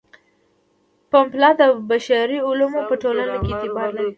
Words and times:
پملا 1.11 1.49
د 1.59 1.61
بشري 1.89 2.39
علومو 2.47 2.79
په 2.89 2.95
ټولنو 3.01 3.37
کې 3.43 3.51
اعتبار 3.53 3.89
لري. 3.97 4.09